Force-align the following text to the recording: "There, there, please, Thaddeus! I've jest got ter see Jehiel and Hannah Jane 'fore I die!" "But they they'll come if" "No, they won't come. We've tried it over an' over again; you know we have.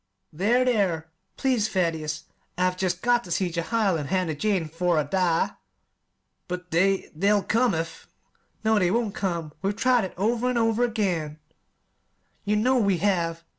"There, 0.33 0.65
there, 0.65 1.11
please, 1.37 1.69
Thaddeus! 1.69 2.23
I've 2.57 2.75
jest 2.75 3.03
got 3.03 3.23
ter 3.23 3.29
see 3.29 3.51
Jehiel 3.51 3.97
and 3.97 4.09
Hannah 4.09 4.33
Jane 4.33 4.67
'fore 4.67 4.97
I 4.97 5.03
die!" 5.03 5.51
"But 6.47 6.71
they 6.71 7.11
they'll 7.15 7.43
come 7.43 7.75
if" 7.75 8.07
"No, 8.65 8.79
they 8.79 8.89
won't 8.89 9.13
come. 9.13 9.53
We've 9.61 9.75
tried 9.75 10.05
it 10.05 10.15
over 10.17 10.49
an' 10.49 10.57
over 10.57 10.83
again; 10.83 11.37
you 12.45 12.55
know 12.55 12.79
we 12.79 12.97
have. 12.97 13.43